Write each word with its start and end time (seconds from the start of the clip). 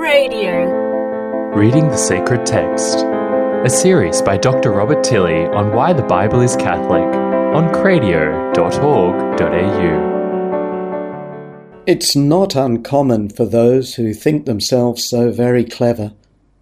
Radio. 0.00 0.64
Reading 1.54 1.88
the 1.88 1.96
Sacred 1.98 2.46
Text, 2.46 3.04
a 3.04 3.68
series 3.68 4.22
by 4.22 4.38
Dr. 4.38 4.72
Robert 4.72 5.04
Tilley 5.04 5.44
on 5.44 5.74
why 5.74 5.92
the 5.92 6.02
Bible 6.02 6.40
is 6.40 6.56
Catholic 6.56 7.04
on 7.54 7.70
cradio.org.au. 7.74 8.54
It's 11.84 12.16
not 12.16 12.56
uncommon 12.56 13.28
for 13.28 13.44
those 13.44 13.96
who 13.96 14.14
think 14.14 14.46
themselves 14.46 15.04
so 15.06 15.30
very 15.30 15.64
clever 15.64 16.14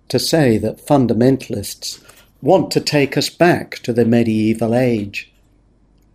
to 0.09 0.19
say 0.19 0.59
that 0.59 0.85
fundamentalists 0.85 2.03
want 2.43 2.73
to 2.73 2.81
take 2.81 3.17
us 3.17 3.31
back 3.31 3.79
to 3.85 3.93
the 3.93 4.05
medieval 4.05 4.75
age. 4.75 5.31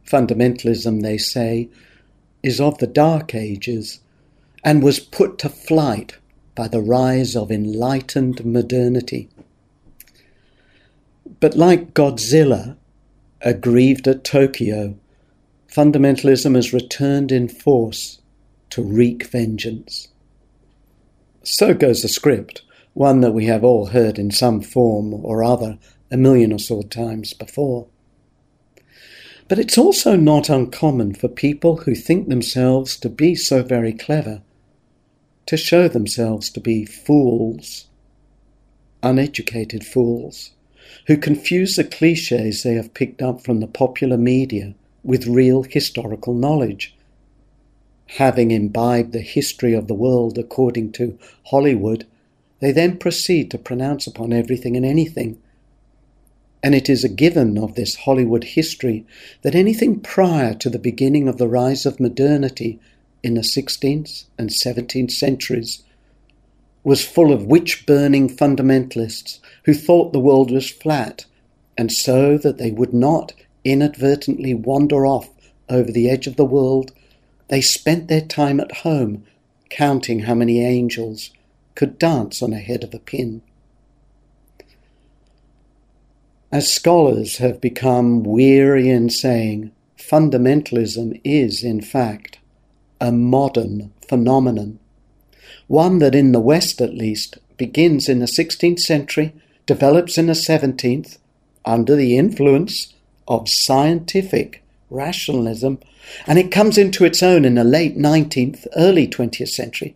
Fundamentalism, 0.05 1.01
they 1.01 1.17
say, 1.17 1.69
is 2.43 2.59
of 2.59 2.79
the 2.79 2.87
Dark 2.87 3.33
Ages 3.33 4.01
and 4.61 4.83
was 4.83 4.99
put 4.99 5.37
to 5.39 5.47
flight 5.47 6.17
by 6.55 6.67
the 6.67 6.81
rise 6.81 7.35
of 7.35 7.51
enlightened 7.51 8.45
modernity. 8.45 9.29
But 11.39 11.55
like 11.55 11.93
Godzilla, 11.93 12.77
aggrieved 13.41 14.07
at 14.07 14.23
Tokyo, 14.23 14.95
fundamentalism 15.67 16.55
has 16.55 16.73
returned 16.73 17.31
in 17.31 17.47
force 17.47 18.21
to 18.69 18.81
wreak 18.81 19.25
vengeance. 19.25 20.07
So 21.43 21.73
goes 21.73 22.01
the 22.01 22.07
script, 22.07 22.61
one 22.93 23.21
that 23.21 23.33
we 23.33 23.45
have 23.47 23.63
all 23.63 23.87
heard 23.87 24.17
in 24.17 24.31
some 24.31 24.61
form 24.61 25.13
or 25.13 25.43
other 25.43 25.77
a 26.09 26.17
million 26.17 26.53
or 26.53 26.59
so 26.59 26.81
times 26.83 27.33
before. 27.33 27.87
But 29.47 29.59
it's 29.59 29.77
also 29.77 30.15
not 30.15 30.49
uncommon 30.49 31.15
for 31.15 31.27
people 31.27 31.77
who 31.77 31.95
think 31.95 32.29
themselves 32.29 32.95
to 32.97 33.09
be 33.09 33.35
so 33.35 33.61
very 33.61 33.91
clever 33.91 34.41
to 35.45 35.57
show 35.57 35.87
themselves 35.87 36.49
to 36.49 36.59
be 36.59 36.85
fools, 36.85 37.85
uneducated 39.01 39.85
fools, 39.85 40.51
who 41.07 41.17
confuse 41.17 41.75
the 41.75 41.83
cliches 41.83 42.63
they 42.63 42.75
have 42.75 42.93
picked 42.93 43.21
up 43.21 43.41
from 43.41 43.59
the 43.59 43.67
popular 43.67 44.17
media 44.17 44.73
with 45.03 45.27
real 45.27 45.63
historical 45.63 46.33
knowledge. 46.33 46.95
Having 48.17 48.51
imbibed 48.51 49.11
the 49.11 49.21
history 49.21 49.73
of 49.73 49.87
the 49.87 49.93
world 49.93 50.37
according 50.37 50.91
to 50.93 51.17
Hollywood, 51.47 52.05
they 52.59 52.71
then 52.71 52.97
proceed 52.97 53.51
to 53.51 53.57
pronounce 53.57 54.07
upon 54.07 54.31
everything 54.31 54.77
and 54.77 54.85
anything. 54.85 55.37
And 56.61 56.73
it 56.73 56.89
is 56.89 57.03
a 57.03 57.09
given 57.09 57.57
of 57.57 57.75
this 57.75 57.95
Hollywood 57.95 58.45
history 58.45 59.05
that 59.41 59.55
anything 59.55 59.99
prior 59.99 60.53
to 60.55 60.69
the 60.69 60.79
beginning 60.79 61.27
of 61.27 61.37
the 61.37 61.47
rise 61.49 61.85
of 61.85 61.99
modernity 61.99 62.79
in 63.23 63.35
the 63.35 63.41
16th 63.41 64.25
and 64.37 64.49
17th 64.49 65.11
centuries 65.11 65.81
was 66.83 67.05
full 67.05 67.31
of 67.31 67.45
witch 67.45 67.85
burning 67.85 68.29
fundamentalists 68.29 69.39
who 69.63 69.73
thought 69.73 70.11
the 70.11 70.19
world 70.19 70.51
was 70.51 70.69
flat, 70.69 71.25
and 71.77 71.91
so 71.91 72.37
that 72.37 72.57
they 72.57 72.71
would 72.71 72.93
not 72.93 73.33
inadvertently 73.63 74.53
wander 74.53 75.05
off 75.05 75.29
over 75.69 75.91
the 75.91 76.09
edge 76.09 76.27
of 76.27 76.35
the 76.35 76.45
world, 76.45 76.91
they 77.47 77.61
spent 77.61 78.07
their 78.07 78.21
time 78.21 78.59
at 78.59 78.77
home 78.77 79.23
counting 79.69 80.21
how 80.21 80.35
many 80.35 80.63
angels 80.63 81.31
could 81.75 81.97
dance 81.97 82.41
on 82.41 82.53
a 82.53 82.59
head 82.59 82.83
of 82.83 82.93
a 82.93 82.99
pin. 82.99 83.41
As 86.51 86.71
scholars 86.71 87.37
have 87.37 87.59
become 87.59 88.23
weary 88.23 88.89
in 88.89 89.09
saying, 89.09 89.71
fundamentalism 89.97 91.19
is, 91.23 91.63
in 91.63 91.81
fact, 91.81 92.37
a 93.03 93.11
modern 93.11 93.91
phenomenon, 94.07 94.79
one 95.67 95.99
that 95.99 96.15
in 96.15 96.31
the 96.31 96.39
West 96.39 96.79
at 96.79 96.93
least 96.93 97.37
begins 97.57 98.07
in 98.07 98.19
the 98.19 98.25
16th 98.25 98.79
century, 98.79 99.33
develops 99.65 100.17
in 100.17 100.27
the 100.27 100.33
17th 100.33 101.17
under 101.65 101.97
the 101.97 102.17
influence 102.17 102.93
of 103.27 103.49
scientific 103.49 104.63
rationalism, 104.89 105.79
and 106.25 106.39
it 106.39 106.49
comes 106.49 106.77
into 106.77 107.03
its 107.03 107.21
own 107.21 107.43
in 107.43 107.55
the 107.55 107.65
late 107.65 107.97
19th, 107.97 108.67
early 108.77 109.05
20th 109.05 109.49
century. 109.49 109.95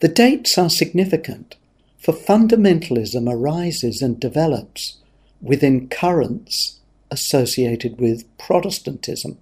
The 0.00 0.08
dates 0.08 0.58
are 0.58 0.68
significant, 0.68 1.56
for 1.98 2.12
fundamentalism 2.12 3.32
arises 3.32 4.02
and 4.02 4.20
develops 4.20 4.98
within 5.40 5.88
currents 5.88 6.80
associated 7.10 7.98
with 7.98 8.24
Protestantism. 8.36 9.38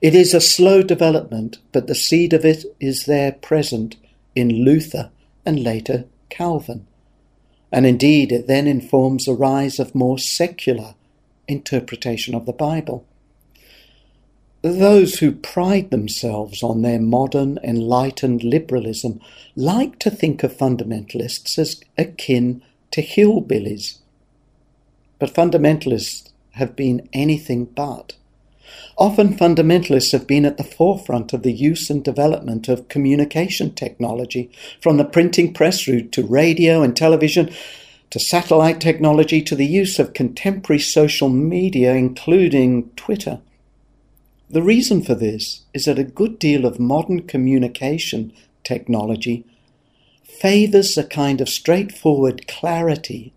It 0.00 0.14
is 0.14 0.34
a 0.34 0.40
slow 0.40 0.82
development, 0.82 1.58
but 1.72 1.86
the 1.86 1.94
seed 1.94 2.32
of 2.32 2.44
it 2.44 2.64
is 2.80 3.06
there 3.06 3.32
present 3.32 3.96
in 4.34 4.64
Luther 4.64 5.10
and 5.44 5.62
later 5.62 6.04
Calvin. 6.28 6.86
And 7.72 7.86
indeed, 7.86 8.32
it 8.32 8.46
then 8.46 8.66
informs 8.66 9.24
the 9.24 9.34
rise 9.34 9.78
of 9.78 9.94
more 9.94 10.18
secular 10.18 10.94
interpretation 11.48 12.34
of 12.34 12.46
the 12.46 12.52
Bible. 12.52 13.06
Those 14.62 15.18
who 15.18 15.32
pride 15.32 15.90
themselves 15.90 16.62
on 16.62 16.82
their 16.82 17.00
modern, 17.00 17.58
enlightened 17.62 18.42
liberalism 18.42 19.20
like 19.54 19.98
to 20.00 20.10
think 20.10 20.42
of 20.42 20.56
fundamentalists 20.56 21.58
as 21.58 21.80
akin 21.96 22.62
to 22.90 23.02
hillbillies. 23.02 23.98
But 25.18 25.34
fundamentalists 25.34 26.30
have 26.52 26.74
been 26.74 27.08
anything 27.12 27.66
but. 27.66 28.14
Often 28.96 29.36
fundamentalists 29.36 30.12
have 30.12 30.26
been 30.26 30.44
at 30.44 30.56
the 30.56 30.64
forefront 30.64 31.32
of 31.32 31.42
the 31.42 31.52
use 31.52 31.90
and 31.90 32.02
development 32.02 32.68
of 32.68 32.88
communication 32.88 33.74
technology, 33.74 34.50
from 34.80 34.96
the 34.96 35.04
printing 35.04 35.52
press 35.52 35.86
route 35.86 36.12
to 36.12 36.26
radio 36.26 36.82
and 36.82 36.96
television 36.96 37.50
to 38.10 38.18
satellite 38.18 38.80
technology 38.80 39.42
to 39.42 39.54
the 39.54 39.66
use 39.66 39.98
of 39.98 40.14
contemporary 40.14 40.80
social 40.80 41.28
media, 41.28 41.94
including 41.94 42.90
Twitter. 42.90 43.40
The 44.48 44.62
reason 44.62 45.02
for 45.02 45.14
this 45.14 45.62
is 45.74 45.86
that 45.86 45.98
a 45.98 46.04
good 46.04 46.38
deal 46.38 46.64
of 46.64 46.78
modern 46.78 47.26
communication 47.26 48.32
technology 48.62 49.44
favors 50.22 50.96
a 50.96 51.04
kind 51.04 51.40
of 51.40 51.48
straightforward 51.48 52.46
clarity 52.46 53.32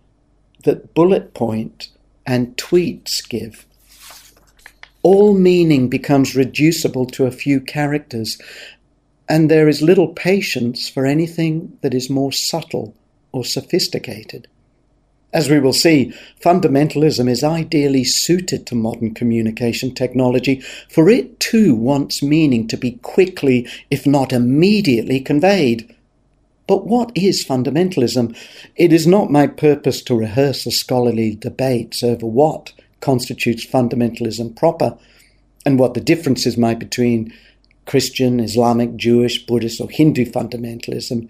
that 0.64 0.94
bullet 0.94 1.34
point 1.34 1.90
and 2.26 2.56
tweets 2.58 3.28
give 3.28 3.66
all 5.02 5.34
meaning 5.34 5.88
becomes 5.90 6.36
reducible 6.36 7.06
to 7.06 7.26
a 7.26 7.32
few 7.32 7.62
characters, 7.62 8.38
and 9.28 9.50
there 9.50 9.70
is 9.70 9.82
little 9.82 10.10
patience 10.10 10.90
for 10.90 11.06
anything 11.06 11.78
that 11.82 11.94
is 11.94 12.10
more 12.10 12.32
subtle 12.32 12.94
or 13.32 13.46
sophisticated. 13.46 14.48
As 15.32 15.48
we 15.48 15.60
will 15.60 15.74
see, 15.74 16.12
fundamentalism 16.42 17.30
is 17.30 17.44
ideally 17.44 18.04
suited 18.04 18.66
to 18.66 18.76
modern 18.76 19.14
communication 19.14 19.94
technology, 19.94 20.62
for 20.90 21.08
it 21.08 21.40
too 21.40 21.76
wants 21.76 22.24
meaning 22.24 22.68
to 22.68 22.78
be 22.78 22.94
quickly, 22.94 23.68
if 23.92 24.08
not 24.08 24.34
immediately, 24.34 25.20
conveyed. 25.20 25.96
But 26.68 26.88
what 26.88 27.12
is 27.16 27.46
fundamentalism? 27.46 28.36
It 28.76 28.92
is 28.92 29.06
not 29.06 29.32
my 29.32 29.46
purpose 29.46 30.02
to 30.04 30.16
rehearse 30.16 30.64
the 30.64 30.72
scholarly 30.72 31.36
debates 31.36 32.02
over 32.02 32.26
what 32.26 32.74
constitutes 33.02 33.66
fundamentalism 33.66 34.56
proper 34.56 34.98
and 35.66 35.80
what 35.80 35.94
the 35.94 36.02
differences 36.02 36.58
might 36.58 36.80
be 36.80 36.86
between 36.86 37.34
Christian, 37.86 38.40
Islamic, 38.40 38.96
Jewish, 38.96 39.46
Buddhist, 39.46 39.82
or 39.82 39.90
Hindu 39.90 40.26
fundamentalism. 40.26 41.30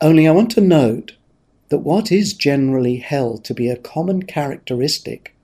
Only 0.00 0.26
I 0.26 0.32
want 0.32 0.50
to 0.52 0.60
note 0.60 1.12
that 1.68 1.78
what 1.78 2.10
is 2.10 2.34
generally 2.34 2.96
held 2.96 3.44
to 3.44 3.54
be 3.54 3.68
a 3.68 3.76
common 3.76 4.24
characteristic 4.24 5.34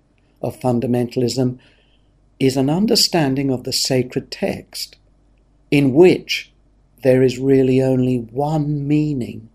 of 0.43 0.59
fundamentalism 0.59 1.59
is 2.39 2.57
an 2.57 2.69
understanding 2.69 3.51
of 3.51 3.65
the 3.65 3.73
sacred 3.73 4.31
text, 4.31 4.97
in 5.71 5.95
which 5.95 6.53
there 7.03 7.23
is 7.23 7.39
really 7.39 7.81
only 7.81 8.17
one 8.17 8.87
meaning 8.87 9.49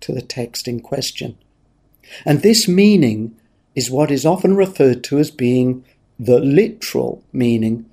to 0.00 0.12
the 0.12 0.22
text 0.22 0.66
in 0.66 0.80
question. 0.80 1.36
And 2.24 2.42
this 2.42 2.66
meaning 2.66 3.36
is 3.74 3.90
what 3.90 4.10
is 4.10 4.26
often 4.26 4.56
referred 4.56 5.04
to 5.04 5.18
as 5.18 5.30
being 5.30 5.84
the 6.18 6.38
literal 6.38 7.22
meaning. 7.32 7.86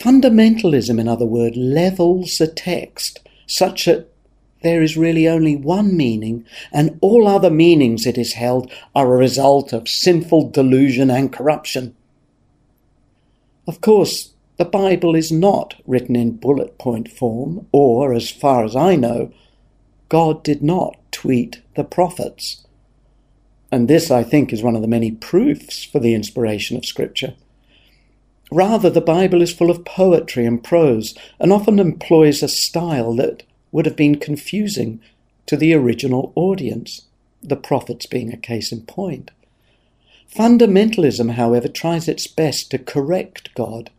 Fundamentalism, 0.00 1.00
in 1.00 1.08
other 1.08 1.26
words, 1.26 1.56
levels 1.56 2.38
the 2.38 2.46
text 2.46 3.20
such 3.46 3.84
that 3.84 4.12
there 4.62 4.82
is 4.82 4.96
really 4.96 5.28
only 5.28 5.54
one 5.54 5.96
meaning, 5.96 6.44
and 6.72 6.98
all 7.00 7.28
other 7.28 7.50
meanings, 7.50 8.06
it 8.06 8.18
is 8.18 8.32
held, 8.32 8.70
are 8.94 9.14
a 9.14 9.18
result 9.18 9.72
of 9.72 9.88
sinful 9.88 10.50
delusion 10.50 11.10
and 11.10 11.32
corruption. 11.32 11.94
Of 13.68 13.80
course, 13.80 14.32
the 14.56 14.64
Bible 14.64 15.14
is 15.14 15.30
not 15.30 15.74
written 15.86 16.16
in 16.16 16.36
bullet 16.36 16.78
point 16.78 17.10
form, 17.10 17.66
or, 17.70 18.12
as 18.12 18.30
far 18.30 18.64
as 18.64 18.74
I 18.74 18.96
know, 18.96 19.32
God 20.08 20.42
did 20.42 20.62
not 20.62 20.96
tweet 21.12 21.60
the 21.76 21.84
prophets. 21.84 22.65
And 23.70 23.88
this, 23.88 24.10
I 24.10 24.22
think, 24.22 24.52
is 24.52 24.62
one 24.62 24.76
of 24.76 24.82
the 24.82 24.88
many 24.88 25.10
proofs 25.10 25.84
for 25.84 25.98
the 25.98 26.14
inspiration 26.14 26.76
of 26.76 26.86
Scripture. 26.86 27.34
Rather, 28.52 28.88
the 28.88 29.00
Bible 29.00 29.42
is 29.42 29.52
full 29.52 29.70
of 29.70 29.84
poetry 29.84 30.46
and 30.46 30.62
prose, 30.62 31.14
and 31.40 31.52
often 31.52 31.78
employs 31.78 32.42
a 32.42 32.48
style 32.48 33.14
that 33.16 33.42
would 33.72 33.86
have 33.86 33.96
been 33.96 34.16
confusing 34.16 35.00
to 35.46 35.56
the 35.56 35.74
original 35.74 36.32
audience, 36.36 37.02
the 37.42 37.56
prophets 37.56 38.06
being 38.06 38.32
a 38.32 38.36
case 38.36 38.70
in 38.70 38.82
point. 38.82 39.32
Fundamentalism, 40.32 41.32
however, 41.32 41.68
tries 41.68 42.08
its 42.08 42.26
best 42.26 42.70
to 42.70 42.78
correct 42.78 43.54
God, 43.54 43.90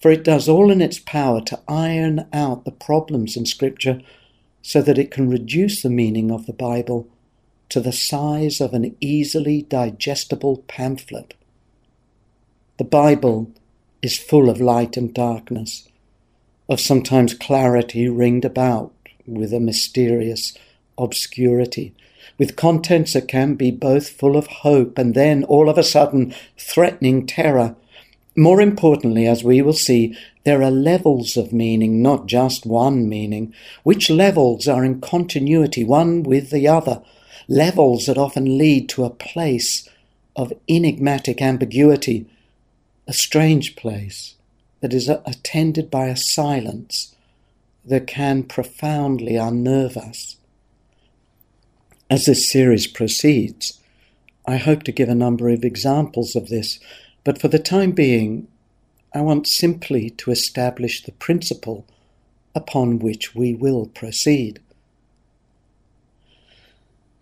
for 0.00 0.10
it 0.10 0.24
does 0.24 0.48
all 0.48 0.70
in 0.70 0.80
its 0.80 0.98
power 0.98 1.40
to 1.42 1.60
iron 1.66 2.26
out 2.32 2.64
the 2.64 2.70
problems 2.70 3.36
in 3.36 3.46
Scripture 3.46 4.00
so 4.62 4.82
that 4.82 4.98
it 4.98 5.10
can 5.10 5.30
reduce 5.30 5.82
the 5.82 5.90
meaning 5.90 6.30
of 6.30 6.46
the 6.46 6.52
Bible 6.52 7.08
to 7.68 7.80
the 7.80 7.92
size 7.92 8.60
of 8.60 8.72
an 8.72 8.96
easily 9.00 9.62
digestible 9.62 10.64
pamphlet. 10.68 11.34
The 12.78 12.84
Bible 12.84 13.50
is 14.02 14.18
full 14.18 14.48
of 14.48 14.60
light 14.60 14.96
and 14.96 15.12
darkness, 15.12 15.88
of 16.68 16.80
sometimes 16.80 17.34
clarity 17.34 18.08
ringed 18.08 18.44
about 18.44 18.92
with 19.26 19.52
a 19.52 19.60
mysterious 19.60 20.56
obscurity, 20.98 21.94
with 22.38 22.56
contents 22.56 23.14
that 23.14 23.28
can 23.28 23.54
be 23.54 23.70
both 23.70 24.08
full 24.08 24.36
of 24.36 24.46
hope 24.46 24.98
and 24.98 25.14
then 25.14 25.44
all 25.44 25.68
of 25.68 25.78
a 25.78 25.82
sudden 25.82 26.34
threatening 26.58 27.26
terror. 27.26 27.74
More 28.36 28.60
importantly, 28.60 29.26
as 29.26 29.42
we 29.42 29.62
will 29.62 29.72
see, 29.72 30.16
there 30.44 30.62
are 30.62 30.70
levels 30.70 31.36
of 31.36 31.52
meaning, 31.52 32.02
not 32.02 32.26
just 32.26 32.66
one 32.66 33.08
meaning, 33.08 33.54
which 33.82 34.10
levels 34.10 34.68
are 34.68 34.84
in 34.84 35.00
continuity 35.00 35.82
one 35.82 36.22
with 36.22 36.50
the 36.50 36.68
other, 36.68 37.02
levels 37.48 38.06
that 38.06 38.18
often 38.18 38.58
lead 38.58 38.88
to 38.88 39.04
a 39.04 39.10
place 39.10 39.88
of 40.34 40.52
enigmatic 40.68 41.40
ambiguity, 41.40 42.26
a 43.06 43.12
strange 43.12 43.76
place 43.76 44.34
that 44.80 44.92
is 44.92 45.08
attended 45.08 45.90
by 45.90 46.06
a 46.06 46.16
silence 46.16 47.14
that 47.84 48.06
can 48.06 48.42
profoundly 48.42 49.36
unnerve 49.36 49.96
us. 49.96 50.36
As 52.10 52.26
this 52.26 52.50
series 52.50 52.86
proceeds, 52.86 53.80
I 54.46 54.56
hope 54.56 54.82
to 54.84 54.92
give 54.92 55.08
a 55.08 55.14
number 55.14 55.48
of 55.48 55.64
examples 55.64 56.36
of 56.36 56.48
this, 56.48 56.78
but 57.24 57.40
for 57.40 57.48
the 57.48 57.58
time 57.58 57.92
being, 57.92 58.48
I 59.14 59.20
want 59.20 59.46
simply 59.46 60.10
to 60.10 60.30
establish 60.30 61.02
the 61.02 61.12
principle 61.12 61.86
upon 62.54 62.98
which 62.98 63.34
we 63.34 63.54
will 63.54 63.86
proceed. 63.86 64.60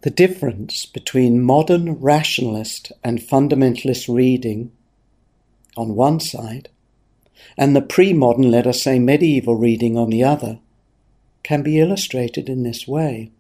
The 0.05 0.11
difference 0.11 0.85
between 0.85 1.41
modern 1.41 1.95
rationalist 1.95 2.93
and 3.03 3.21
fundamentalist 3.21 4.07
reading 4.15 4.71
on 5.79 5.97
one 5.97 6.21
side 6.21 6.69
and 7.57 7.75
the 7.75 7.81
pre 7.81 8.13
modern, 8.13 8.51
let 8.51 8.67
us 8.67 8.83
say 8.83 8.99
medieval 8.99 9.57
reading 9.57 9.97
on 9.97 10.11
the 10.11 10.23
other, 10.23 10.59
can 11.43 11.63
be 11.63 11.81
illustrated 11.81 12.51
in 12.51 12.65
this 12.65 12.87
way. 12.87 13.31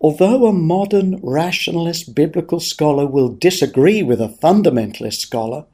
Although 0.00 0.46
a 0.46 0.52
modern 0.52 1.20
rationalist 1.22 2.12
biblical 2.12 2.58
scholar 2.58 3.06
will 3.06 3.28
disagree 3.28 4.02
with 4.02 4.20
a 4.20 4.36
fundamentalist 4.42 5.20
scholar 5.20 5.64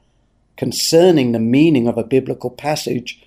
concerning 0.59 1.33
the 1.33 1.39
meaning 1.39 1.89
of 1.89 1.97
a 1.97 2.05
biblical 2.05 2.51
passage, 2.51 3.23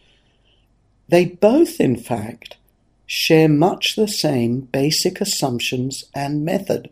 they 1.10 1.26
both, 1.26 1.80
in 1.80 1.96
fact, 1.96 2.58
share 3.06 3.50
much 3.50 3.96
the 3.96 4.08
same 4.08 4.62
basic 4.62 5.22
assumptions 5.22 6.06
and 6.14 6.44
method. 6.44 6.90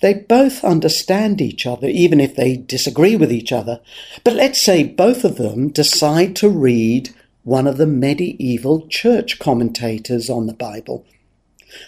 They 0.00 0.14
both 0.14 0.62
understand 0.62 1.40
each 1.40 1.66
other, 1.66 1.88
even 1.88 2.20
if 2.20 2.36
they 2.36 2.56
disagree 2.56 3.16
with 3.16 3.32
each 3.32 3.52
other. 3.52 3.80
But 4.22 4.34
let's 4.34 4.60
say 4.60 4.84
both 4.84 5.24
of 5.24 5.36
them 5.36 5.68
decide 5.68 6.36
to 6.36 6.48
read 6.48 7.10
one 7.42 7.66
of 7.66 7.76
the 7.76 7.86
medieval 7.86 8.86
church 8.88 9.38
commentators 9.38 10.30
on 10.30 10.46
the 10.46 10.54
Bible 10.54 11.04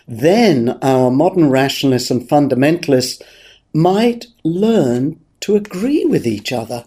then 0.07 0.79
our 0.83 1.11
modern 1.11 1.51
rationalists 1.51 2.11
and 2.11 2.29
fundamentalists 2.29 3.23
might 3.73 4.27
learn 4.45 5.21
to 5.41 5.57
agree 5.57 6.05
with 6.05 6.27
each 6.27 6.53
other. 6.53 6.85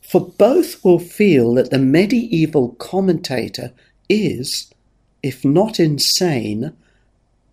For 0.00 0.20
both 0.20 0.82
will 0.84 0.98
feel 0.98 1.54
that 1.54 1.70
the 1.70 1.78
medieval 1.78 2.70
commentator 2.70 3.72
is, 4.10 4.70
if 5.22 5.44
not 5.44 5.80
insane, 5.80 6.72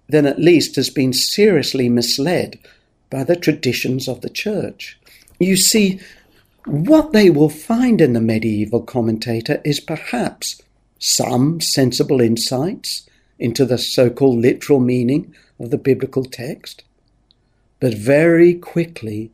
then 0.10 0.26
at 0.26 0.40
least 0.40 0.76
has 0.76 0.90
been 0.90 1.14
seriously 1.14 1.90
misled 1.90 2.60
by 3.10 3.24
the 3.24 3.36
traditions 3.36 4.08
of 4.08 4.22
the 4.22 4.30
church. 4.30 5.00
You 5.40 5.56
see, 5.56 6.00
what 6.66 7.14
they 7.14 7.30
will 7.30 7.50
find 7.50 8.02
in 8.02 8.14
the 8.14 8.22
medieval 8.22 8.82
commentator 8.82 9.62
is 9.64 9.80
perhaps 9.80 10.62
some 11.00 11.62
sensible 11.62 12.20
insights 12.20 13.08
into 13.40 13.66
the 13.66 13.78
so 13.78 14.10
called 14.10 14.40
literal 14.40 14.80
meaning 14.80 15.34
of 15.60 15.70
the 15.70 15.78
biblical 15.78 16.26
text. 16.26 16.84
But 17.80 17.94
very 17.94 18.56
quickly, 18.56 19.32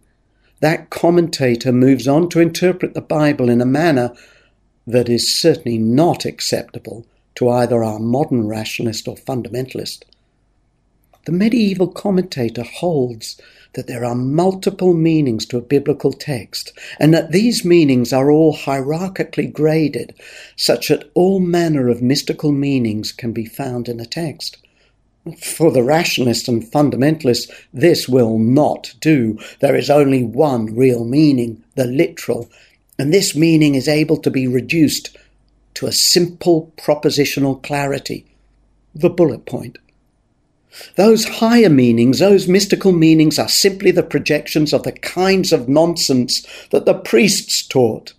that 0.60 0.90
commentator 0.90 1.72
moves 1.72 2.08
on 2.08 2.30
to 2.30 2.40
interpret 2.40 2.94
the 2.94 3.02
Bible 3.02 3.50
in 3.50 3.62
a 3.62 3.66
manner 3.66 4.14
that 4.86 5.10
is 5.10 5.40
certainly 5.40 5.78
not 5.78 6.25
acceptable 6.25 7.06
to 7.35 7.50
either 7.50 7.83
our 7.83 8.00
modern 8.00 8.47
rationalist 8.47 9.07
or 9.07 9.15
fundamentalist. 9.15 10.03
The 11.25 11.31
medieval 11.31 11.88
commentator 11.88 12.63
holds 12.63 13.39
that 13.74 13.88
there 13.88 14.06
are 14.06 14.15
multiple 14.15 14.94
meanings 14.94 15.45
to 15.47 15.57
a 15.57 15.62
biblical 15.62 16.12
text, 16.12 16.77
and 17.00 17.13
that 17.13 17.31
these 17.31 17.65
meanings 17.65 18.13
are 18.13 18.30
all 18.30 18.56
hierarchically 18.56 19.51
graded, 19.51 20.13
such 20.56 20.89
that 20.89 21.09
all 21.13 21.39
manner 21.39 21.89
of 21.89 22.01
mystical 22.01 22.51
meanings 22.51 23.12
can 23.12 23.31
be 23.31 23.45
found 23.45 23.88
in 23.88 24.00
a 24.00 24.06
text. 24.06 24.57
For 25.41 25.71
the 25.71 25.83
rationalist 25.83 26.50
and 26.50 26.62
fundamentalist, 26.62 27.50
this 27.74 28.09
will 28.09 28.38
not 28.38 28.94
do. 29.00 29.39
There 29.62 29.75
is 29.75 29.89
only 29.89 30.24
one 30.24 30.75
real 30.75 31.06
meaning, 31.06 31.63
the 31.75 31.86
literal, 31.86 32.50
and 33.00 33.13
this 33.13 33.33
meaning 33.33 33.75
is 33.75 33.88
able 33.88 34.18
to 34.18 34.29
be 34.29 34.47
reduced 34.47 35.18
to 35.75 35.88
a 35.88 35.92
simple 35.92 36.72
propositional 36.78 37.62
clarity, 37.64 38.25
the 38.94 39.10
bullet 39.10 39.46
point. 39.46 39.78
Those 40.96 41.25
higher 41.25 41.70
meanings, 41.70 42.20
those 42.20 42.48
mystical 42.48 42.92
meanings, 42.92 43.38
are 43.38 43.48
simply 43.48 43.92
the 43.92 44.04
projections 44.04 44.74
of 44.74 44.84
the 44.84 44.92
kinds 44.92 45.54
of 45.54 45.70
nonsense 45.70 46.46
that 46.72 46.86
the 46.86 46.96
priests 46.96 47.66
taught. 47.66 48.14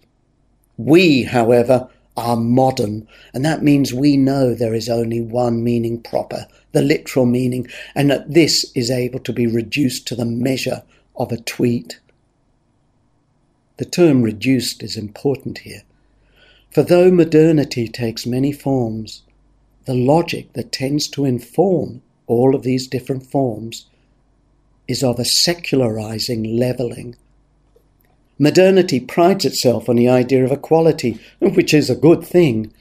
We, 0.76 1.24
however, 1.24 1.88
are 2.16 2.36
modern, 2.36 3.08
and 3.32 3.44
that 3.44 3.62
means 3.62 3.92
we 3.92 4.16
know 4.16 4.54
there 4.54 4.74
is 4.74 4.88
only 4.88 5.20
one 5.20 5.64
meaning 5.64 6.00
proper, 6.00 6.46
the 6.72 6.82
literal 6.82 7.26
meaning, 7.26 7.66
and 7.94 8.10
that 8.10 8.32
this 8.32 8.70
is 8.74 8.90
able 8.90 9.18
to 9.20 9.32
be 9.32 9.46
reduced 9.46 10.06
to 10.08 10.14
the 10.14 10.24
measure 10.24 10.82
of 11.16 11.32
a 11.32 11.38
tweet. 11.38 11.98
The 13.78 13.84
term 13.84 14.22
reduced 14.22 14.82
is 14.84 14.96
important 14.96 15.58
here, 15.58 15.82
for 16.74 16.82
though 16.82 17.10
modernity 17.10 17.86
takes 17.86 18.26
many 18.26 18.50
forms, 18.50 19.22
the 19.84 19.94
logic 19.94 20.52
that 20.54 20.72
tends 20.72 21.06
to 21.06 21.24
inform 21.24 22.02
all 22.26 22.54
of 22.54 22.64
these 22.64 22.88
different 22.88 23.24
forms, 23.24 23.86
is 24.88 25.04
of 25.04 25.20
a 25.20 25.24
secularizing 25.24 26.42
leveling. 26.58 27.14
Modernity 28.40 28.98
prides 28.98 29.44
itself 29.44 29.88
on 29.88 29.94
the 29.94 30.08
idea 30.08 30.44
of 30.44 30.50
equality, 30.50 31.20
which 31.38 31.72
is 31.72 31.88
a 31.88 31.94
good 31.94 32.24
thing, 32.24 32.72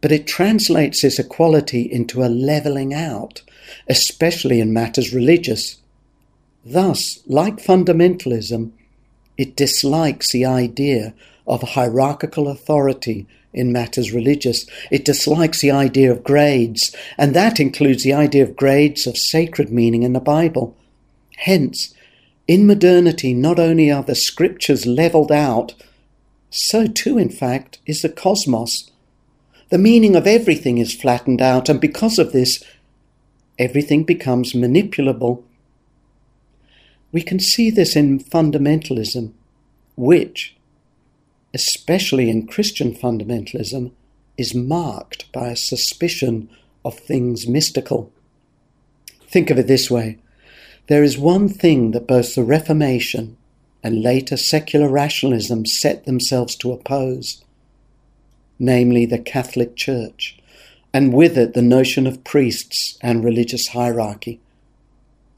but 0.00 0.12
it 0.12 0.28
translates 0.28 1.02
this 1.02 1.18
equality 1.18 1.82
into 1.82 2.22
a 2.22 2.28
leveling 2.28 2.94
out, 2.94 3.42
especially 3.88 4.60
in 4.60 4.72
matters 4.72 5.12
religious. 5.12 5.78
Thus, 6.64 7.18
like 7.26 7.56
fundamentalism, 7.56 8.70
it 9.36 9.56
dislikes 9.56 10.30
the 10.30 10.44
idea 10.44 11.12
of 11.46 11.62
hierarchical 11.62 12.48
authority 12.48 13.26
in 13.52 13.72
matters 13.72 14.12
religious. 14.12 14.66
It 14.90 15.04
dislikes 15.04 15.60
the 15.60 15.70
idea 15.70 16.12
of 16.12 16.24
grades, 16.24 16.94
and 17.16 17.34
that 17.34 17.58
includes 17.58 18.04
the 18.04 18.12
idea 18.12 18.42
of 18.42 18.56
grades 18.56 19.06
of 19.06 19.16
sacred 19.16 19.70
meaning 19.72 20.02
in 20.02 20.12
the 20.12 20.20
Bible. 20.20 20.76
Hence, 21.38 21.94
in 22.46 22.66
modernity, 22.66 23.34
not 23.34 23.58
only 23.58 23.90
are 23.90 24.02
the 24.02 24.14
scriptures 24.14 24.86
levelled 24.86 25.32
out, 25.32 25.74
so 26.50 26.86
too, 26.86 27.18
in 27.18 27.28
fact, 27.28 27.78
is 27.86 28.02
the 28.02 28.08
cosmos. 28.08 28.90
The 29.70 29.78
meaning 29.78 30.14
of 30.14 30.26
everything 30.26 30.78
is 30.78 30.94
flattened 30.94 31.42
out, 31.42 31.68
and 31.68 31.80
because 31.80 32.18
of 32.18 32.32
this, 32.32 32.62
everything 33.58 34.04
becomes 34.04 34.52
manipulable. 34.52 35.42
We 37.10 37.22
can 37.22 37.40
see 37.40 37.70
this 37.70 37.96
in 37.96 38.20
fundamentalism, 38.20 39.32
which, 39.96 40.55
especially 41.56 42.28
in 42.28 42.46
Christian 42.46 42.94
fundamentalism, 42.94 43.90
is 44.36 44.54
marked 44.54 45.32
by 45.32 45.48
a 45.48 45.56
suspicion 45.56 46.50
of 46.84 46.98
things 46.98 47.48
mystical. 47.48 48.12
Think 49.26 49.48
of 49.48 49.58
it 49.58 49.66
this 49.66 49.90
way 49.90 50.18
there 50.88 51.02
is 51.02 51.16
one 51.16 51.48
thing 51.48 51.92
that 51.92 52.06
both 52.06 52.34
the 52.34 52.44
Reformation 52.44 53.38
and 53.82 54.02
later 54.02 54.36
secular 54.36 54.90
rationalism 54.90 55.64
set 55.64 56.04
themselves 56.04 56.54
to 56.56 56.72
oppose, 56.72 57.42
namely 58.58 59.06
the 59.06 59.18
Catholic 59.18 59.76
Church, 59.76 60.38
and 60.92 61.14
with 61.14 61.38
it 61.38 61.54
the 61.54 61.62
notion 61.62 62.06
of 62.06 62.22
priests 62.22 62.98
and 63.00 63.24
religious 63.24 63.68
hierarchy. 63.68 64.40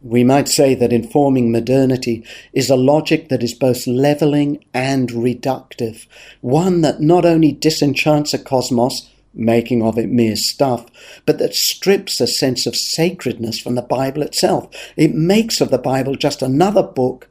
We 0.01 0.23
might 0.23 0.49
say 0.49 0.75
that 0.75 0.93
informing 0.93 1.51
modernity 1.51 2.25
is 2.53 2.71
a 2.71 2.77
logic 2.77 3.29
that 3.31 3.43
is 3.43 3.53
both 3.53 3.87
levelling 3.87 4.65
and 4.73 5.09
reductive, 5.11 6.07
one 6.41 6.83
that 6.83 7.01
not 7.01 7.25
only 7.25 7.51
disenchants 7.51 8.33
a 8.33 8.39
cosmos, 8.39 9.11
making 9.35 9.83
of 9.83 9.99
it 9.99 10.09
mere 10.09 10.37
stuff, 10.37 10.87
but 11.27 11.39
that 11.39 11.55
strips 11.55 12.21
a 12.21 12.27
sense 12.27 12.67
of 12.67 12.77
sacredness 12.77 13.59
from 13.59 13.75
the 13.75 13.83
Bible 13.83 14.23
itself. 14.23 14.69
It 14.97 15.15
makes 15.15 15.61
of 15.61 15.71
the 15.71 15.79
Bible 15.79 16.15
just 16.15 16.43
another 16.43 16.83
book 16.83 17.29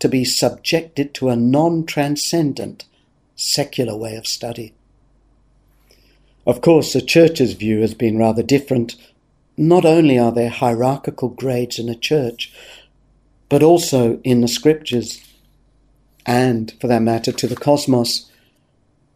to 0.00 0.08
be 0.08 0.24
subjected 0.24 1.14
to 1.14 1.28
a 1.28 1.36
non 1.36 1.86
transcendent, 1.86 2.84
secular 3.36 3.96
way 3.96 4.16
of 4.16 4.26
study. 4.26 4.74
Of 6.44 6.60
course, 6.60 6.92
the 6.92 7.00
Church's 7.00 7.52
view 7.52 7.80
has 7.82 7.94
been 7.94 8.18
rather 8.18 8.42
different 8.42 8.96
not 9.56 9.84
only 9.84 10.18
are 10.18 10.32
there 10.32 10.50
hierarchical 10.50 11.28
grades 11.28 11.78
in 11.78 11.88
a 11.88 11.94
church, 11.94 12.52
but 13.48 13.62
also 13.62 14.20
in 14.24 14.40
the 14.40 14.48
scriptures 14.48 15.22
and, 16.24 16.72
for 16.80 16.86
that 16.86 17.02
matter, 17.02 17.32
to 17.32 17.46
the 17.46 17.56
cosmos. 17.56 18.30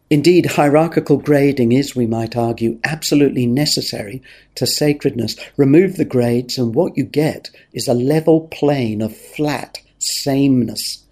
Indeed, 0.09 0.45
hierarchical 0.45 1.17
grading 1.17 1.71
is, 1.71 1.95
we 1.95 2.05
might 2.05 2.35
argue, 2.35 2.79
absolutely 2.83 3.45
necessary 3.45 4.21
to 4.55 4.65
sacredness. 4.65 5.35
Remove 5.57 5.97
the 5.97 6.05
grades, 6.05 6.57
and 6.57 6.75
what 6.75 6.97
you 6.97 7.03
get 7.03 7.49
is 7.73 7.87
a 7.87 7.93
level 7.93 8.47
plane 8.47 9.01
of 9.01 9.17
flat 9.17 9.79
sameness. 9.99 11.03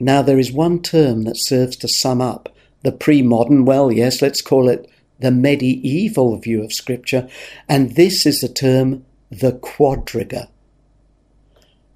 Now, 0.00 0.22
there 0.22 0.38
is 0.38 0.52
one 0.52 0.80
term 0.80 1.22
that 1.24 1.36
serves 1.38 1.76
to 1.76 1.88
sum 1.88 2.20
up 2.20 2.48
the 2.82 2.92
pre 2.92 3.22
modern, 3.22 3.64
well, 3.64 3.92
yes, 3.92 4.22
let's 4.22 4.40
call 4.40 4.68
it 4.68 4.88
the 5.18 5.30
medieval 5.30 6.36
view 6.38 6.62
of 6.62 6.72
Scripture, 6.72 7.28
and 7.68 7.96
this 7.96 8.24
is 8.26 8.40
the 8.40 8.48
term 8.48 9.04
the 9.30 9.52
quadriga. 9.52 10.48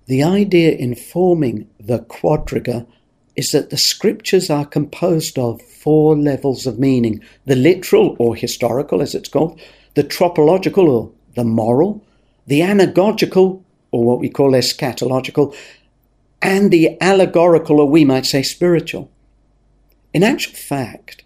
The 0.07 0.23
idea 0.23 0.73
informing 0.73 1.69
the 1.79 2.01
quadriga 2.01 2.87
is 3.37 3.53
that 3.53 3.71
the 3.71 3.77
Scriptures 3.77 4.51
are 4.51 4.67
composed 4.67 5.39
of 5.39 5.63
four 5.63 6.17
levels 6.17 6.67
of 6.67 6.79
meaning 6.79 7.23
the 7.47 7.57
literal 7.57 8.17
or 8.19 8.37
historical, 8.37 9.01
as 9.01 9.15
it's 9.15 9.29
called, 9.29 9.61
the 9.95 10.03
tropological 10.03 10.89
or 10.89 11.11
the 11.35 11.45
moral, 11.45 12.05
the 12.47 12.61
anagogical 12.61 13.63
or 13.91 14.05
what 14.05 14.19
we 14.19 14.29
call 14.29 14.53
eschatological, 14.53 15.55
and 16.41 16.71
the 16.71 17.01
allegorical 17.01 17.81
or 17.81 17.89
we 17.89 18.05
might 18.05 18.27
say 18.27 18.43
spiritual. 18.43 19.11
In 20.13 20.23
actual 20.23 20.55
fact, 20.55 21.22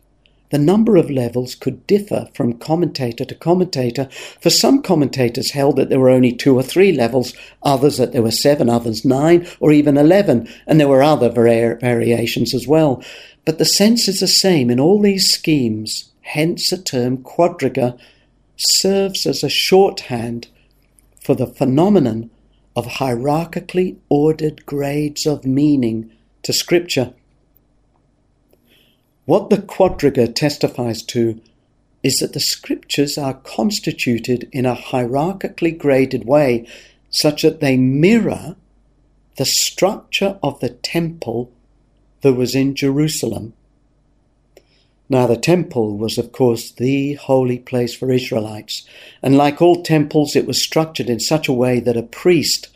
the 0.50 0.59
number 0.59 0.97
of 0.97 1.11
levels 1.11 1.55
could 1.55 1.87
differ 1.87 2.29
from 2.35 2.59
commentator 2.59 3.25
to 3.25 3.35
commentator, 3.35 4.09
for 4.41 4.50
some 4.50 4.83
commentators 4.83 5.50
held 5.50 5.76
that 5.76 5.88
there 5.88 6.00
were 6.00 6.11
only 6.11 6.33
two 6.33 6.55
or 6.55 6.62
three 6.62 6.93
levels, 6.93 7.35
others 7.62 7.97
that 7.97 8.12
there 8.12 8.23
were 8.23 8.31
seven, 8.31 8.69
others 8.69 9.05
nine, 9.05 9.47
or 9.61 9.73
even 9.73 9.97
eleven, 9.97 10.49
and 10.67 10.79
there 10.79 10.88
were 10.88 11.03
other 11.03 11.29
variations 11.29 12.55
as 12.55 12.67
well. 12.67 13.03
But 13.45 13.59
the 13.59 13.65
sense 13.65 14.09
is 14.09 14.21
the 14.21 14.29
same 14.29 14.71
in 14.71 14.81
all 14.81 15.00
these 15.00 15.33
schemes, 15.33 16.11
hence 16.23 16.71
the 16.71 16.79
term 16.79 17.19
quadriga 17.19 17.99
serves 18.57 19.26
as 19.26 19.43
a 19.43 19.49
shorthand 19.49 20.49
for 21.21 21.35
the 21.35 21.47
phenomenon 21.47 22.31
of 22.75 22.87
hierarchically 22.87 23.97
ordered 24.09 24.65
grades 24.67 25.26
of 25.26 25.45
meaning 25.45 26.11
to 26.43 26.53
Scripture. 26.53 27.15
What 29.26 29.50
the 29.50 29.59
quadriga 29.59 30.33
testifies 30.33 31.02
to 31.02 31.40
is 32.02 32.18
that 32.18 32.33
the 32.33 32.40
scriptures 32.40 33.18
are 33.18 33.35
constituted 33.35 34.49
in 34.52 34.64
a 34.64 34.76
hierarchically 34.76 35.76
graded 35.76 36.25
way 36.25 36.66
such 37.11 37.42
that 37.42 37.61
they 37.61 37.76
mirror 37.76 38.54
the 39.37 39.45
structure 39.45 40.38
of 40.45 40.61
the 40.61 40.71
temple 40.71 41.50
that 42.21 42.35
was 42.35 42.54
in 42.54 42.76
Jerusalem. 42.76 43.52
Now, 45.09 45.26
the 45.26 45.37
temple 45.37 45.97
was, 45.97 46.18
of 46.18 46.30
course, 46.30 46.71
the 46.71 47.14
holy 47.14 47.59
place 47.59 47.95
for 47.95 48.12
Israelites, 48.12 48.87
and 49.23 49.37
like 49.37 49.61
all 49.61 49.83
temples, 49.83 50.37
it 50.37 50.47
was 50.47 50.62
structured 50.62 51.11
in 51.11 51.21
such 51.21 51.49
a 51.49 51.52
way 51.52 51.80
that 51.80 51.97
a 51.97 52.02
priest, 52.02 52.68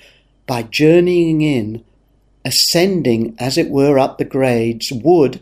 by 0.46 0.62
journeying 0.62 1.42
in, 1.42 1.84
ascending 2.44 3.36
as 3.38 3.56
it 3.56 3.70
were 3.70 3.98
up 3.98 4.18
the 4.18 4.24
grades, 4.24 4.92
would, 4.92 5.40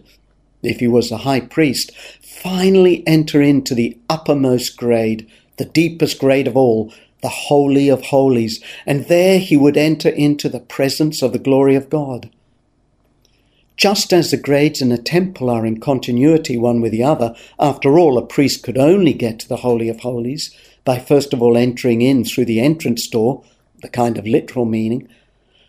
if 0.63 0.81
he 0.81 0.89
was 0.89 1.11
a 1.11 1.19
high 1.19 1.41
priest, 1.41 1.93
finally 2.21 3.07
enter 3.07 3.41
into 3.41 3.75
the 3.75 3.99
uppermost 4.09 4.77
grade, 4.77 5.29
the 5.57 5.65
deepest 5.65 6.19
grade 6.19 6.47
of 6.47 6.57
all, 6.57 6.93
the 7.23 7.29
Holy 7.29 7.89
of 7.89 8.07
Holies, 8.07 8.63
and 8.87 9.07
there 9.07 9.39
he 9.39 9.57
would 9.57 9.77
enter 9.77 10.09
into 10.09 10.49
the 10.49 10.61
presence 10.61 11.23
of 11.23 11.33
the 11.33 11.39
glory 11.39 11.75
of 11.75 11.91
God. 11.91 12.31
Just 13.77 14.13
as 14.13 14.31
the 14.31 14.37
grades 14.37 14.83
in 14.83 14.91
a 14.91 14.99
temple 14.99 15.49
are 15.51 15.65
in 15.65 15.79
continuity 15.79 16.57
one 16.57 16.81
with 16.81 16.93
the 16.93 17.05
other, 17.05 17.35
after 17.61 17.99
all, 17.99 18.19
a 18.19 18.27
priest 18.27 18.63
could 18.65 18.79
only 18.79 19.13
get 19.13 19.39
to 19.41 19.49
the 19.49 19.59
Holy 19.59 19.89
of 19.89 20.01
Holies 20.01 20.55
by 20.85 20.99
first 20.99 21.33
of 21.33 21.43
all 21.43 21.57
entering 21.57 22.03
in 22.03 22.25
through 22.25 22.47
the 22.47 22.61
entrance 22.61 23.07
door, 23.07 23.45
the 23.83 23.89
kind 23.89 24.19
of 24.19 24.27
literal 24.27 24.65
meaning, 24.65 25.09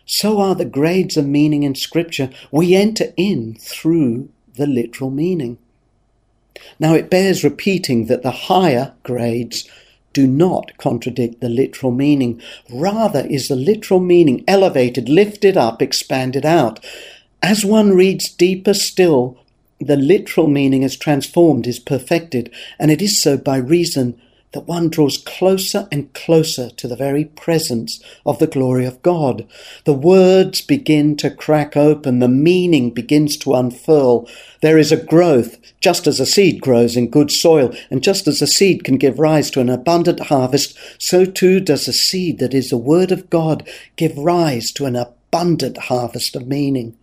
so 0.06 0.40
are 0.40 0.56
the 0.56 0.64
grades 0.64 1.16
of 1.16 1.24
meaning 1.24 1.62
in 1.62 1.76
Scripture. 1.76 2.30
We 2.50 2.74
enter 2.74 3.12
in 3.16 3.54
through 3.60 4.30
the 4.60 4.66
literal 4.66 5.10
meaning. 5.10 5.58
Now, 6.78 6.94
it 6.94 7.10
bears 7.10 7.42
repeating 7.42 8.06
that 8.06 8.22
the 8.22 8.30
higher 8.30 8.92
grades 9.02 9.68
do 10.12 10.26
not 10.26 10.76
contradict 10.76 11.40
the 11.40 11.48
literal 11.48 11.92
meaning. 11.92 12.40
Rather, 12.70 13.26
is 13.26 13.48
the 13.48 13.56
literal 13.56 14.00
meaning 14.00 14.44
elevated, 14.46 15.08
lifted 15.08 15.56
up, 15.56 15.80
expanded 15.80 16.44
out. 16.44 16.84
As 17.42 17.64
one 17.64 17.92
reads 17.94 18.28
deeper 18.28 18.74
still, 18.74 19.38
the 19.80 19.96
literal 19.96 20.46
meaning 20.46 20.82
is 20.82 20.96
transformed, 20.96 21.66
is 21.66 21.78
perfected, 21.78 22.52
and 22.78 22.90
it 22.90 23.00
is 23.00 23.20
so 23.20 23.38
by 23.38 23.56
reason 23.56 24.20
that 24.52 24.66
one 24.66 24.88
draws 24.88 25.16
closer 25.16 25.86
and 25.92 26.12
closer 26.12 26.70
to 26.70 26.88
the 26.88 26.96
very 26.96 27.24
presence 27.24 28.02
of 28.26 28.38
the 28.38 28.46
glory 28.46 28.84
of 28.84 29.00
God. 29.02 29.46
The 29.84 29.92
words 29.92 30.60
begin 30.60 31.16
to 31.18 31.30
crack 31.30 31.76
open, 31.76 32.18
the 32.18 32.28
meaning 32.28 32.90
begins 32.90 33.36
to 33.38 33.54
unfurl. 33.54 34.28
There 34.60 34.76
is 34.76 34.90
a 34.90 34.96
growth, 34.96 35.56
just 35.80 36.06
as 36.06 36.18
a 36.18 36.26
seed 36.26 36.60
grows 36.60 36.96
in 36.96 37.10
good 37.10 37.30
soil, 37.30 37.72
and 37.90 38.02
just 38.02 38.26
as 38.26 38.42
a 38.42 38.46
seed 38.46 38.82
can 38.82 38.96
give 38.96 39.20
rise 39.20 39.50
to 39.52 39.60
an 39.60 39.70
abundant 39.70 40.20
harvest, 40.20 40.76
so 40.98 41.24
too 41.24 41.60
does 41.60 41.86
a 41.86 41.92
seed 41.92 42.38
that 42.40 42.54
is 42.54 42.70
the 42.70 42.76
Word 42.76 43.12
of 43.12 43.30
God 43.30 43.68
give 43.96 44.18
rise 44.18 44.72
to 44.72 44.86
an 44.86 44.96
abundant 44.96 45.78
harvest 45.78 46.34
of 46.34 46.48
meaning. 46.48 46.96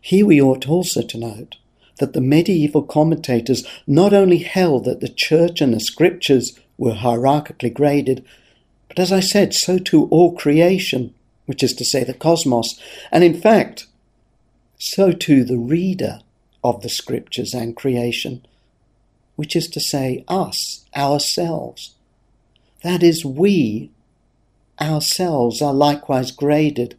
Here 0.00 0.26
we 0.26 0.40
ought 0.40 0.68
also 0.68 1.02
to 1.02 1.18
note 1.18 1.56
that 2.02 2.14
the 2.14 2.20
medieval 2.20 2.82
commentators 2.82 3.64
not 3.86 4.12
only 4.12 4.38
held 4.38 4.84
that 4.84 4.98
the 4.98 5.08
church 5.08 5.60
and 5.60 5.72
the 5.72 5.78
scriptures 5.78 6.58
were 6.76 6.94
hierarchically 6.94 7.72
graded, 7.72 8.24
but 8.88 8.98
as 8.98 9.12
I 9.12 9.20
said, 9.20 9.54
so 9.54 9.78
too 9.78 10.06
all 10.06 10.34
creation, 10.34 11.14
which 11.46 11.62
is 11.62 11.72
to 11.74 11.84
say 11.84 12.02
the 12.02 12.12
cosmos, 12.12 12.80
and 13.12 13.22
in 13.22 13.40
fact, 13.40 13.86
so 14.80 15.12
too 15.12 15.44
the 15.44 15.58
reader 15.58 16.22
of 16.64 16.82
the 16.82 16.88
scriptures 16.88 17.54
and 17.54 17.76
creation, 17.76 18.44
which 19.36 19.54
is 19.54 19.68
to 19.68 19.78
say 19.78 20.24
us, 20.26 20.84
ourselves. 20.96 21.94
That 22.82 23.04
is, 23.04 23.24
we 23.24 23.92
ourselves 24.80 25.62
are 25.62 25.72
likewise 25.72 26.32
graded 26.32 26.96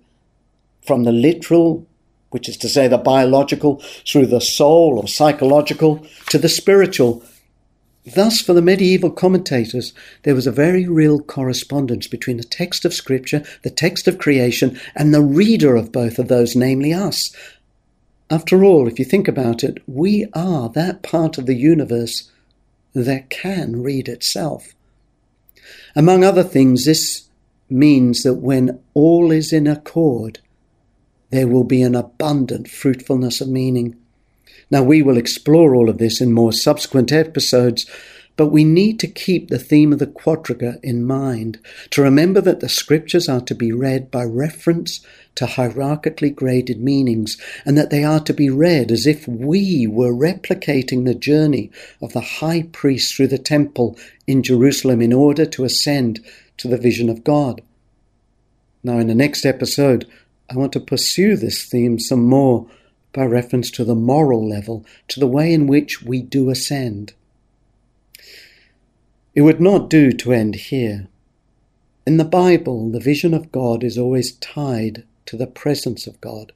from 0.82 1.04
the 1.04 1.12
literal 1.12 1.86
which 2.34 2.50
is 2.50 2.58
to 2.58 2.70
say 2.70 2.88
the 2.88 2.98
biological, 2.98 3.82
through 4.06 4.26
the 4.26 4.42
soul 4.42 5.00
or 5.00 5.08
psychological 5.08 6.06
to 6.30 6.38
the 6.38 6.50
spiritual. 6.50 7.24
Thus, 8.16 8.42
for 8.42 8.54
the 8.54 8.62
medieval 8.62 9.12
commentators, 9.12 9.94
there 10.24 10.36
was 10.36 10.46
a 10.46 10.52
very 10.52 10.88
real 10.88 11.20
correspondence 11.20 12.08
between 12.08 12.38
the 12.38 12.44
text 12.44 12.84
of 12.84 12.94
Scripture, 12.94 13.44
the 13.62 13.70
text 13.70 14.08
of 14.08 14.18
creation, 14.18 14.80
and 14.96 15.14
the 15.14 15.22
reader 15.22 15.76
of 15.76 15.92
both 15.92 16.20
of 16.20 16.28
those, 16.28 16.56
namely 16.56 16.92
us. 16.92 17.34
After 18.30 18.64
all, 18.64 18.88
if 18.88 19.00
you 19.00 19.06
think 19.06 19.28
about 19.28 19.64
it, 19.64 19.78
we 19.88 20.26
are 20.34 20.68
that 20.70 21.04
part 21.04 21.38
of 21.38 21.46
the 21.46 21.56
universe 21.56 22.30
that 22.94 23.30
can 23.30 23.82
read 23.82 24.10
itself. 24.10 24.74
Among 25.96 26.24
other 26.24 26.44
things, 26.44 26.86
this 26.86 27.30
means 27.70 28.24
that 28.24 28.36
when 28.36 28.80
all 28.94 29.32
is 29.32 29.54
in 29.54 29.68
accord, 29.68 30.40
there 31.34 31.48
will 31.48 31.64
be 31.64 31.82
an 31.82 31.96
abundant 31.96 32.70
fruitfulness 32.70 33.42
of 33.42 33.48
meaning. 33.50 33.96
Now, 34.70 34.84
we 34.84 35.02
will 35.02 35.18
explore 35.18 35.76
all 35.76 35.90
of 35.90 35.98
this 35.98 36.22
in 36.22 36.32
more 36.32 36.54
subsequent 36.54 37.12
episodes, 37.12 37.88
But 38.36 38.48
we 38.48 38.64
need 38.64 39.00
to 39.00 39.08
keep 39.08 39.50
the 39.50 39.60
theme 39.60 39.94
of 39.94 40.00
the 40.00 40.08
quadriga 40.08 40.80
in 40.82 41.06
mind, 41.06 41.60
to 41.92 42.02
remember 42.02 42.42
that 42.42 42.62
the 42.62 42.70
scriptures 42.70 43.30
are 43.30 43.42
to 43.42 43.54
be 43.54 43.72
read 43.72 44.10
by 44.10 44.24
reference 44.24 45.06
to 45.36 45.46
hierarchically 45.46 46.34
graded 46.34 46.82
meanings, 46.82 47.38
and 47.64 47.78
that 47.78 47.92
they 47.92 48.04
are 48.04 48.20
to 48.22 48.34
be 48.34 48.50
read 48.50 48.92
as 48.92 49.06
if 49.06 49.28
we 49.28 49.86
were 49.86 50.14
replicating 50.14 51.06
the 51.06 51.14
journey 51.14 51.70
of 52.02 52.14
the 52.14 52.22
high 52.22 52.64
priest 52.72 53.16
through 53.16 53.28
the 53.28 53.38
temple 53.38 53.98
in 54.26 54.42
Jerusalem 54.42 55.02
in 55.02 55.14
order 55.14 55.46
to 55.46 55.64
ascend 55.64 56.20
to 56.58 56.68
the 56.68 56.78
vision 56.78 57.10
of 57.10 57.24
God. 57.24 57.62
Now, 58.84 58.98
in 58.98 59.08
the 59.08 59.16
next 59.16 59.46
episode, 59.46 60.08
I 60.50 60.58
want 60.58 60.74
to 60.74 60.80
pursue 60.80 61.36
this 61.36 61.64
theme 61.64 62.00
some 62.00 62.26
more 62.26 62.68
by 63.14 63.26
reference 63.26 63.70
to 63.72 63.86
the 63.86 63.96
moral 63.96 64.48
level, 64.48 64.86
to 65.10 65.20
the 65.20 65.28
way 65.28 65.54
in 65.54 65.68
which 65.68 66.02
we 66.02 66.22
do 66.22 66.50
ascend. 66.50 67.14
It 69.36 69.42
would 69.42 69.62
not 69.62 69.90
do 69.90 70.12
to 70.12 70.34
end 70.34 70.56
here. 70.56 71.08
In 72.06 72.18
the 72.18 72.26
Bible, 72.26 72.90
the 72.90 73.00
vision 73.00 73.34
of 73.34 73.52
God 73.52 73.84
is 73.84 73.98
always 73.98 74.34
tied 74.34 75.04
to 75.26 75.38
the 75.38 75.48
presence 75.48 76.06
of 76.06 76.20
God. 76.22 76.52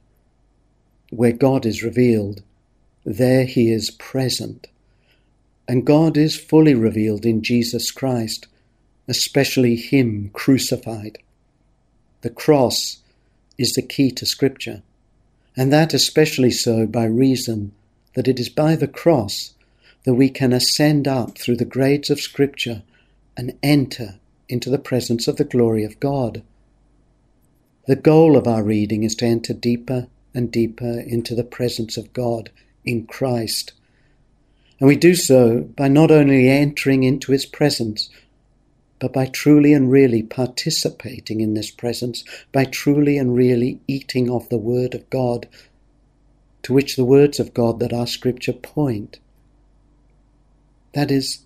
Where 1.10 1.32
God 1.32 1.64
is 1.64 1.82
revealed, 1.82 2.42
there 3.04 3.46
He 3.46 3.72
is 3.72 3.90
present. 3.90 4.68
And 5.66 5.86
God 5.86 6.16
is 6.16 6.36
fully 6.38 6.74
revealed 6.74 7.24
in 7.24 7.42
Jesus 7.42 7.90
Christ, 7.90 8.46
especially 9.06 9.76
Him 9.76 10.30
crucified. 10.32 11.18
The 12.20 12.30
cross 12.30 12.98
is 13.58 13.74
the 13.74 13.82
key 13.82 14.10
to 14.12 14.24
Scripture, 14.24 14.82
and 15.56 15.72
that 15.72 15.92
especially 15.92 16.50
so 16.50 16.86
by 16.86 17.04
reason 17.04 17.72
that 18.14 18.28
it 18.28 18.38
is 18.40 18.48
by 18.48 18.76
the 18.76 18.88
cross 18.88 19.54
that 20.04 20.14
we 20.14 20.30
can 20.30 20.52
ascend 20.52 21.06
up 21.06 21.36
through 21.36 21.56
the 21.56 21.64
grades 21.64 22.08
of 22.08 22.20
Scripture 22.20 22.82
and 23.36 23.58
enter 23.62 24.18
into 24.48 24.70
the 24.70 24.78
presence 24.78 25.28
of 25.28 25.36
the 25.36 25.44
glory 25.44 25.84
of 25.84 26.00
God. 26.00 26.42
The 27.86 27.96
goal 27.96 28.36
of 28.36 28.46
our 28.46 28.62
reading 28.62 29.02
is 29.02 29.14
to 29.16 29.26
enter 29.26 29.52
deeper 29.52 30.06
and 30.34 30.50
deeper 30.50 31.00
into 31.00 31.34
the 31.34 31.44
presence 31.44 31.96
of 31.96 32.12
God 32.12 32.50
in 32.84 33.06
Christ. 33.06 33.72
And 34.80 34.86
we 34.86 34.96
do 34.96 35.14
so 35.14 35.60
by 35.60 35.88
not 35.88 36.10
only 36.10 36.48
entering 36.48 37.02
into 37.02 37.32
His 37.32 37.46
presence, 37.46 38.08
but 38.98 39.12
by 39.12 39.26
truly 39.26 39.72
and 39.72 39.90
really 39.90 40.22
participating 40.22 41.40
in 41.40 41.54
this 41.54 41.70
presence, 41.70 42.24
by 42.52 42.64
truly 42.64 43.16
and 43.16 43.34
really 43.34 43.80
eating 43.86 44.30
of 44.30 44.48
the 44.48 44.58
Word 44.58 44.94
of 44.94 45.08
God, 45.10 45.48
to 46.62 46.72
which 46.72 46.96
the 46.96 47.04
words 47.04 47.38
of 47.38 47.54
God 47.54 47.78
that 47.80 47.92
are 47.92 48.06
Scripture 48.06 48.52
point. 48.52 49.18
That 50.94 51.10
is, 51.10 51.44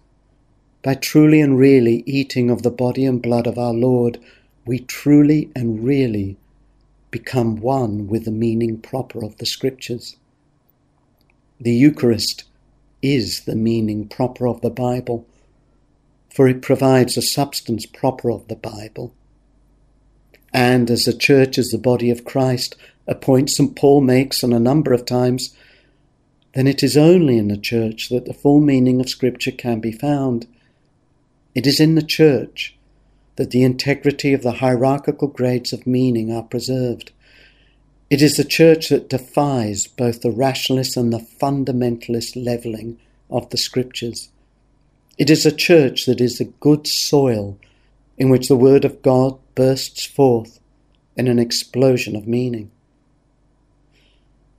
by 0.83 0.95
truly 0.95 1.41
and 1.41 1.59
really 1.59 2.03
eating 2.07 2.51
of 2.51 2.63
the 2.63 2.71
body 2.71 3.05
and 3.05 3.21
blood 3.21 3.47
of 3.47 3.59
our 3.59 3.75
Lord, 3.75 4.19
we 4.65 4.79
truly 4.79 5.51
and 5.55 5.85
really 5.85 6.37
become 7.11 7.57
one 7.57 8.09
with 8.09 8.25
the 8.25 8.31
meaning 8.31 8.79
proper 8.79 9.23
of 9.23 9.37
the 9.37 9.47
Scriptures. 9.47 10.17
The 11.61 11.73
Eucharist 11.73 12.45
is 13.03 13.43
the 13.43 13.55
meaning 13.55 14.09
proper 14.09 14.49
of 14.49 14.61
the 14.63 14.71
Bible, 14.71 15.27
for 16.33 16.49
it 16.49 16.63
provides 16.63 17.17
a 17.17 17.23
substance 17.23 17.87
proper 17.87 18.31
of 18.31 18.49
the 18.49 18.57
Bible. 18.57 19.15
And 20.53 20.91
as 20.91 21.05
the 21.05 21.13
Church 21.13 21.59
is 21.59 21.71
the 21.71 21.79
body 21.79 22.11
of 22.11 22.25
Christ, 22.25 22.77
a 23.07 23.15
point 23.15 23.51
St. 23.51 23.75
Paul 23.75 24.01
makes 24.01 24.43
on 24.43 24.53
a 24.53 24.61
number 24.61 24.93
of 24.93 25.05
times, 25.05 25.55
then 26.55 26.67
it 26.67 26.83
is 26.83 26.97
only 26.97 27.39
in 27.39 27.49
the 27.49 27.57
church 27.57 28.09
that 28.11 28.27
the 28.27 28.35
full 28.35 28.61
meaning 28.61 29.01
of 29.01 29.09
Scripture 29.09 29.51
can 29.51 29.81
be 29.81 29.93
found. 29.93 30.47
It 31.55 31.67
is 31.67 31.81
in 31.81 31.95
the 31.95 32.03
church 32.03 32.77
that 33.37 33.51
the 33.51 33.63
integrity 33.63 34.35
of 34.35 34.43
the 34.43 34.53
hierarchical 34.53 35.29
grades 35.29 35.73
of 35.73 35.87
meaning 35.87 36.33
are 36.33 36.43
preserved. 36.43 37.13
It 38.11 38.21
is 38.21 38.37
the 38.37 38.45
church 38.45 38.91
that 38.91 39.09
defies 39.09 39.87
both 39.87 40.21
the 40.21 40.31
rationalist 40.31 40.97
and 40.97 41.13
the 41.13 41.27
fundamentalist 41.41 42.43
levelling 42.43 42.99
of 43.31 43.49
the 43.49 43.57
Scriptures. 43.57 44.29
It 45.19 45.29
is 45.29 45.45
a 45.45 45.53
church 45.53 46.07
that 46.07 46.21
is 46.21 46.41
a 46.41 46.45
good 46.45 46.87
soil 46.87 47.59
in 48.17 48.31
which 48.31 48.49
the 48.49 48.57
Word 48.57 48.85
of 48.85 49.03
God 49.03 49.39
bursts 49.55 50.07
forth 50.07 50.59
in 51.17 51.29
an 51.29 51.39
explosion 51.39 52.17
of 52.17 52.27
meaning. 52.27 52.71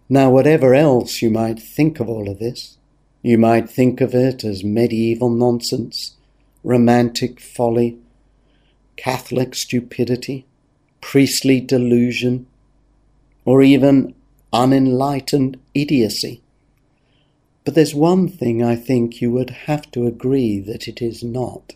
Now, 0.08 0.30
whatever 0.30 0.76
else 0.76 1.24
you 1.24 1.32
might 1.32 1.60
think 1.60 2.00
of 2.00 2.08
all 2.08 2.30
of 2.30 2.38
this, 2.38 2.78
you 3.24 3.38
might 3.38 3.68
think 3.68 4.00
of 4.00 4.13
it 4.13 4.44
as 4.44 4.63
medieval 4.63 5.30
nonsense, 5.30 6.16
romantic 6.63 7.39
folly, 7.39 7.98
Catholic 8.96 9.56
stupidity, 9.56 10.46
priestly 11.02 11.60
delusion, 11.60 12.46
or 13.44 13.63
even 13.63 14.13
unenlightened 14.52 15.60
idiocy. 15.74 16.43
But 17.63 17.76
there's 17.76 17.95
one 17.95 18.28
thing 18.28 18.62
I 18.62 18.76
think 18.76 19.21
you 19.21 19.32
would 19.32 19.49
have 19.52 19.89
to 19.91 20.06
agree 20.06 20.60
that 20.60 20.88
it 20.88 21.02
is 21.02 21.23
not. 21.23 21.76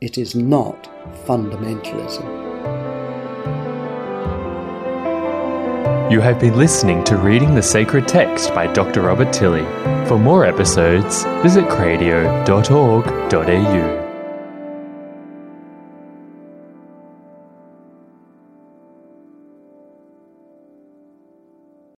It 0.00 0.18
is 0.18 0.34
not 0.34 0.90
fundamentalism. 1.24 2.42
You 6.10 6.20
have 6.20 6.38
been 6.38 6.58
listening 6.58 7.02
to 7.04 7.16
Reading 7.16 7.54
the 7.54 7.62
Sacred 7.62 8.06
Text 8.06 8.50
by 8.54 8.70
Dr. 8.70 9.00
Robert 9.00 9.32
Tilley. 9.32 9.64
For 10.06 10.18
more 10.18 10.44
episodes, 10.44 11.24
visit 11.42 11.64
cradio.org.au. 11.64 12.42